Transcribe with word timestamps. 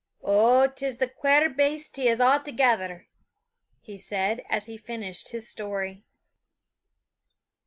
"Oh, 0.23 0.65
'tis 0.67 0.97
the 0.97 1.07
quare 1.07 1.47
baste 1.47 1.95
he 1.97 2.07
is 2.07 2.19
altogether!" 2.19 3.07
he 3.83 3.99
said 3.99 4.43
as 4.49 4.65
he 4.65 4.75
finished 4.75 5.29
his 5.29 5.47
story. 5.47 6.03